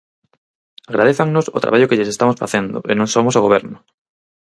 Agradézannos 0.89 1.45
o 1.57 1.61
traballo 1.63 1.89
que 1.89 1.97
lles 1.97 2.11
estamos 2.13 2.39
facendo 2.43 2.77
e 2.91 2.93
non 2.95 3.07
somos 3.13 3.33
o 3.35 3.43
Goberno. 3.45 3.77